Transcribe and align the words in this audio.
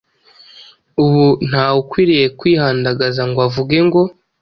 Ubu 1.03 1.25
ntawukwiriye 1.49 2.25
kwihandagaza 2.39 3.21
ngo 3.29 3.39
avuge 3.47 3.77
ngo: 3.87 4.01